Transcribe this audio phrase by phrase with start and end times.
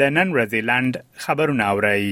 [0.00, 0.94] د نن ورځې لاند
[1.26, 2.06] خبرونه اورئ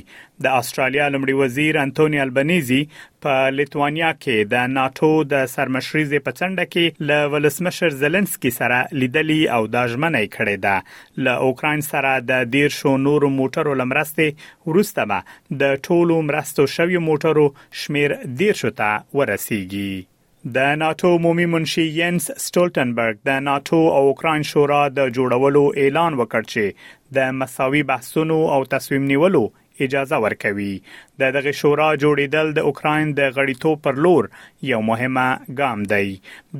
[0.45, 2.80] د استرالیا لمړي وزیر انټونی البنيزي
[3.27, 9.38] په لیتوانیا کې د ناتو د سرمشريزې په څنډه کې ل ولسمشر زيلنسکي سره لیدلی
[9.59, 15.20] او د ژمنې کړې ده ل اوکرين سره د ډیر شنور موټرو لمرسته ورسته ده
[15.62, 17.49] د ټولو مرستو شویو موټرو
[17.83, 24.80] شمیر ډیر شته ورسیږي د ناتو عمومي منشي ینس سټولټنبرګ د ناتو او اوکران شورا
[25.01, 29.45] د جوړولو اعلان وکړ چې د مساوي بحثونو او تصمیم نیولو
[29.87, 30.74] اجازه ورکوي
[31.20, 34.24] د دغه شورا جوړیدل د اوکرين د غړیتوب پر لور
[34.70, 35.28] یو مهمه
[35.60, 36.06] ګام دی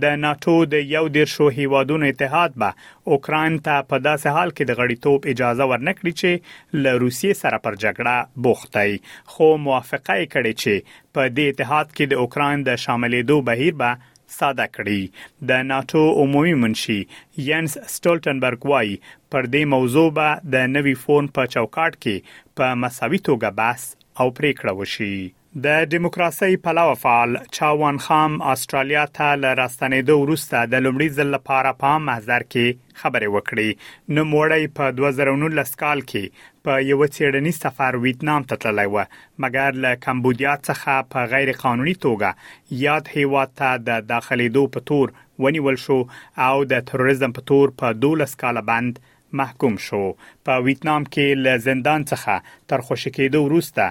[0.03, 2.71] د ناتو د یو ډیر شو هیوادونو اتحاد به
[3.17, 7.81] اوکرين ته په داسې حال کې د غړیتوب اجازه ورنکړي چې له روسیې سره پر
[7.85, 8.91] جګړه بوختي
[9.33, 10.75] خو موافقه کړي چې
[11.15, 13.91] په دې اتحاد کې د اوکرين د شاملېدو بهیر به
[14.39, 15.01] ساده کړي
[15.49, 17.01] د ناتو عمومي منشي
[17.49, 18.95] ینس سټولټنبرګ وایي
[19.31, 22.17] پر دې موضوع به د نوي فون په چوکاټ کې
[22.57, 23.83] په مساوي توګه بحث
[24.21, 25.15] او پریکړه وشي
[25.61, 31.99] د دیموکراسي پلوه فعال چاوان خام استرالیا ته لراستنیدو وروسته د لومړي ځل لپاره په
[32.05, 38.47] محضر کې خبرې وکړې نو موړی په 2019 کال کې په یو څېړنیز سفر ویتنام
[38.53, 44.03] ته تللی و مګر له کمبودیا څخه په غیر قانوني توګه یاد هیواد ته د
[44.15, 45.15] داخليدو په تور
[45.49, 45.99] ونیول شو
[46.47, 50.03] او د تروریزم په تور په 12 کال باندې محکوم شو
[50.47, 53.87] په ویتنام کې له زندان څخه تر خوشکېدو وروسته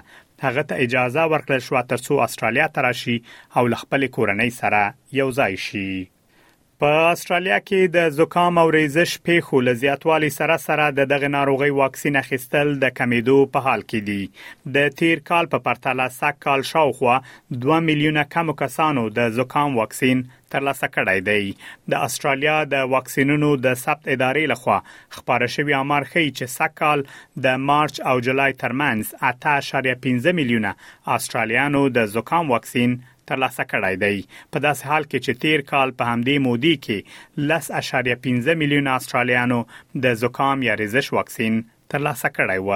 [0.46, 3.18] هغه ته اجازه ورکړل شو ترڅو استرالیا ته راشي
[3.58, 4.82] او خپل کورنۍ سره
[5.20, 5.90] یو ځای شي
[6.88, 12.16] په استرالیا کې د زکام او ریزش پیښو لزیاتوالي سره سره د دغه ناروغي واکسین
[12.22, 17.18] اخیستل د کمیدو په حال کې دي د تیر کال په پرتله سږ کال شاوخوا
[17.66, 20.24] 2 میلیونه کم کسانو د زکام واکسین
[20.56, 21.54] ترلاسه کړی دی
[21.96, 24.80] د استرالیا د واکسینونو د ثبت ادارې لخوا
[25.20, 27.06] خبره شوی امر خي چې سکهال
[27.48, 30.76] د مارچ او جولای ترمنځ 8.15 میلیونه
[31.20, 33.00] استرالیانو د زکام واکسین
[33.32, 34.18] ترلاسه کړای دی
[34.52, 36.98] په داس حال کې چې تیر کال په همدې مودي کې
[37.54, 39.60] 10.15 میلیون آسترالیانو
[40.04, 41.54] د زکام یا ریزش واکسین
[41.92, 42.70] ترلاسه کړای و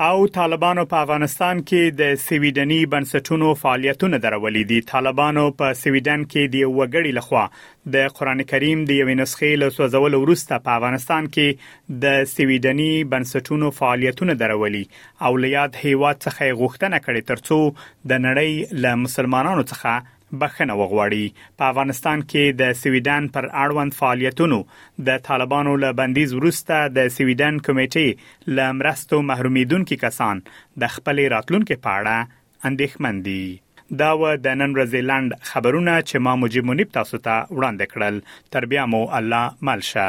[0.00, 6.50] او طالبانو په افغانستان کې د سویډنی بنسټونو فعالیتونه درولې دي طالبانو په سویډن کې
[6.56, 7.44] د وګړي لخوا
[7.94, 13.70] د قران کریم د یوې نسخې له سوزول وروسته په افغانستان کې د سویډنی بنسټونو
[13.78, 17.60] فعالیتونه درولې او لیاد هیواد څخه غوښتنه کړې ترڅو
[18.12, 21.24] د نړۍ له مسلمانانو څخه بخښنه وغواړي
[21.58, 24.58] په افغانستان کې د سویډن پر اړوند فعالیتونو
[25.08, 28.06] د طالبانو له بندیز وروسته د سویډن کمیټې
[28.56, 30.42] لمرستو محرومیدونکو کسان
[30.84, 32.16] د خپل راتلونکو په اړه
[32.68, 33.42] اندېښمن دي
[34.04, 38.20] دا و د نن ورځې لاند خبرونه چې ما مجمنیب تاسو ته وړاندې کړل
[38.54, 40.08] تربیه مو الله ملشه